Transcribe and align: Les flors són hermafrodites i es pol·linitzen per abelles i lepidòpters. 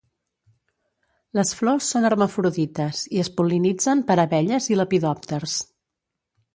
Les 1.39 1.51
flors 1.59 1.91
són 1.93 2.09
hermafrodites 2.09 3.05
i 3.19 3.23
es 3.27 3.31
pol·linitzen 3.39 4.05
per 4.11 4.19
abelles 4.27 4.75
i 4.75 4.83
lepidòpters. 4.83 5.63